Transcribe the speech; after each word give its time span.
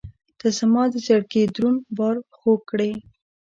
•ته 0.39 0.47
زما 0.59 0.83
د 0.91 0.95
زړګي 1.05 1.43
دروند 1.55 1.81
بار 1.97 2.15
خوږ 2.37 2.59
کړې. 2.69 2.91